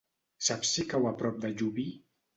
[0.47, 1.87] Saps si cau a prop de Llubí?